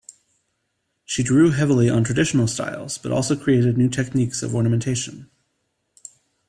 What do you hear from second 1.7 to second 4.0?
on traditional styles, but also created new